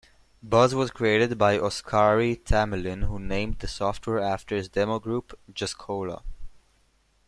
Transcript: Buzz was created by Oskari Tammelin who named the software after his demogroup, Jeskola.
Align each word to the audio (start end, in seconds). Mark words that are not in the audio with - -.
Buzz 0.41 0.73
was 0.73 0.89
created 0.89 1.37
by 1.37 1.59
Oskari 1.59 2.41
Tammelin 2.43 3.03
who 3.03 3.19
named 3.19 3.59
the 3.59 3.67
software 3.67 4.17
after 4.19 4.55
his 4.55 4.67
demogroup, 4.67 5.35
Jeskola. 5.53 6.23